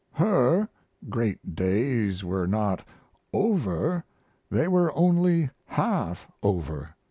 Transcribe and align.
"Her" 0.13 0.67
great 1.09 1.53
days 1.53 2.23
were 2.23 2.47
not 2.47 2.83
"over," 3.31 4.03
they 4.49 4.67
were 4.67 4.91
only 4.97 5.51
half 5.67 6.25
over. 6.41 6.95